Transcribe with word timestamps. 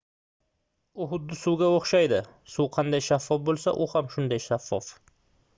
bu 1.01 1.05
xuddi 1.11 1.37
suvga 1.41 1.67
oʻxshaydi 1.75 2.21
suv 2.55 2.71
qanday 2.79 3.07
shaffof 3.11 3.47
boʻlsa 3.51 3.77
u 3.87 3.89
ham 3.95 4.11
xuddi 4.15 4.19
shunday 4.19 4.47
shaffof 4.51 4.91